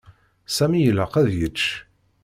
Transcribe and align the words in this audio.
Sami 0.55 0.79
ilaq 0.89 1.13
ad 1.21 1.27
yečč. 1.39 1.59